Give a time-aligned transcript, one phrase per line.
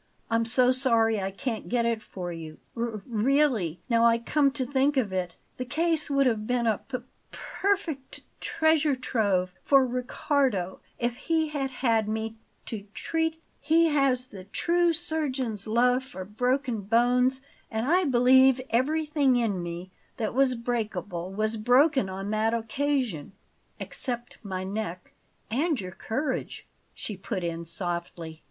[0.31, 2.57] I'm so sorry I can't get it for you.
[2.75, 6.79] R really, now I come to think of it, the case would have been a
[6.79, 6.97] p
[7.29, 12.35] perfect t treasure trove for Riccardo if he had had me
[12.65, 19.35] to treat; he has the true surgeon's love for broken bones, and I believe everything
[19.35, 23.33] in me that was breakable was broken on that occasion
[23.79, 25.13] except my neck."
[25.51, 26.65] "And your courage,"
[26.95, 28.39] she put in softly.